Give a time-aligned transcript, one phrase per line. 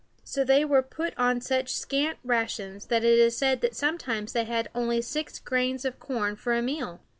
[0.23, 4.67] So they were put on such scant rations that it is said they sometimes had
[4.73, 7.01] only six grains of corn for a meal!